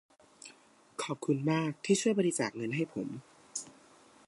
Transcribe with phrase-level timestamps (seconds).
[1.03, 3.07] ขอบคุณมากที่ช่วยบริจาคเงินให้ผม